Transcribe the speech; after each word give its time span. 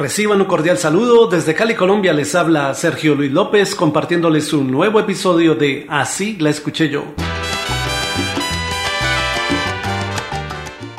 Reciban 0.00 0.40
un 0.40 0.46
cordial 0.46 0.78
saludo. 0.78 1.26
Desde 1.26 1.54
Cali, 1.54 1.74
Colombia, 1.74 2.14
les 2.14 2.34
habla 2.34 2.72
Sergio 2.72 3.14
Luis 3.14 3.30
López 3.30 3.74
compartiéndoles 3.74 4.50
un 4.54 4.70
nuevo 4.70 4.98
episodio 4.98 5.54
de 5.54 5.84
Así 5.90 6.38
la 6.38 6.48
escuché 6.48 6.88
yo. 6.88 7.04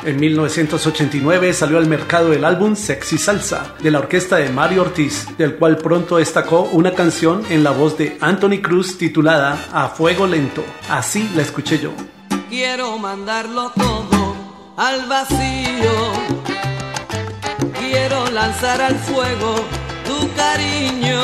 En 0.04 0.20
1989 0.20 1.52
salió 1.52 1.78
al 1.78 1.88
mercado 1.88 2.32
el 2.32 2.44
álbum 2.44 2.76
Sexy 2.76 3.18
Salsa 3.18 3.74
de 3.82 3.90
la 3.90 3.98
orquesta 3.98 4.36
de 4.36 4.50
Mario 4.50 4.82
Ortiz, 4.82 5.26
del 5.36 5.56
cual 5.56 5.78
pronto 5.78 6.18
destacó 6.18 6.60
una 6.70 6.92
canción 6.92 7.42
en 7.50 7.64
la 7.64 7.72
voz 7.72 7.98
de 7.98 8.16
Anthony 8.20 8.62
Cruz 8.62 8.98
titulada 8.98 9.68
A 9.72 9.88
Fuego 9.88 10.28
Lento. 10.28 10.62
Así 10.88 11.28
la 11.34 11.42
escuché 11.42 11.80
yo. 11.80 11.90
Quiero 12.48 12.96
mandarlo 12.98 13.72
todo 13.74 14.36
al 14.76 15.08
vacío. 15.08 16.31
Quiero 18.04 18.28
lanzar 18.32 18.82
al 18.82 18.96
fuego 18.96 19.54
tu 20.04 20.28
cariño. 20.34 21.20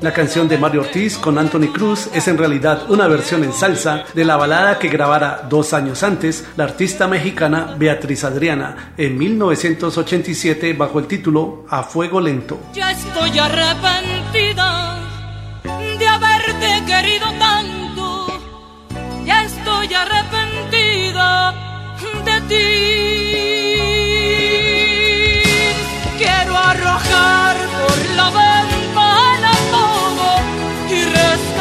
La 0.00 0.14
canción 0.14 0.48
de 0.48 0.56
Mario 0.56 0.80
Ortiz 0.80 1.18
con 1.18 1.36
Anthony 1.36 1.72
Cruz 1.74 2.08
es 2.14 2.26
en 2.26 2.38
realidad 2.38 2.90
una 2.90 3.06
versión 3.06 3.44
en 3.44 3.52
salsa 3.52 4.04
de 4.14 4.24
la 4.24 4.36
balada 4.36 4.78
que 4.78 4.88
grabara 4.88 5.46
dos 5.50 5.74
años 5.74 6.02
antes 6.02 6.46
la 6.56 6.64
artista 6.64 7.06
mexicana 7.06 7.74
Beatriz 7.78 8.24
Adriana 8.24 8.94
en 8.96 9.18
1987 9.18 10.72
bajo 10.72 11.00
el 11.00 11.06
título 11.06 11.66
A 11.68 11.82
Fuego 11.82 12.18
Lento. 12.18 12.58
Ya 12.72 12.92
estoy 12.92 13.38
arrepentida 13.38 14.09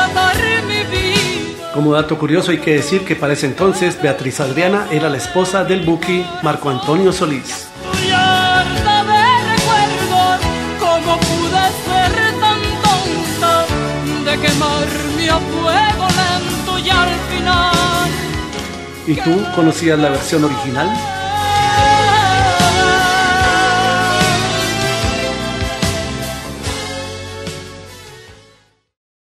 rescatar 0.09 0.63
mi 0.65 0.83
vida. 0.83 1.71
Como 1.73 1.93
dato 1.93 2.17
curioso 2.17 2.51
hay 2.51 2.59
que 2.59 2.73
decir 2.73 3.05
que 3.05 3.15
para 3.15 3.33
ese 3.33 3.45
entonces 3.45 4.01
Beatriz 4.01 4.39
Adriana 4.39 4.87
era 4.91 5.09
la 5.09 5.17
esposa 5.17 5.63
del 5.63 5.81
Buki 5.81 6.25
Marco 6.43 6.69
Antonio 6.69 7.11
Solís. 7.11 7.67
¿Y 19.07 19.15
tú 19.15 19.43
conocías 19.55 19.97
la 19.97 20.09
versión 20.09 20.43
original? 20.43 21.18